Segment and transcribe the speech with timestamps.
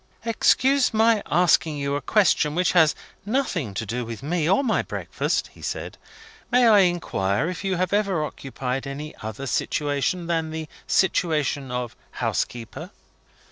[0.25, 4.81] "Excuse my asking you a question which has nothing to do with me or my
[4.81, 5.95] breakfast," he said.
[6.51, 11.95] "May I inquire if you have ever occupied any other situation than the situation of
[12.13, 12.89] housekeeper?"